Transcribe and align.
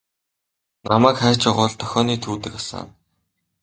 Намайг 0.89 1.15
хайж 1.21 1.37
байгаа 1.43 1.61
бол 1.69 1.79
дохионы 1.83 2.15
түүдэг 2.25 2.53
асаана. 2.61 2.91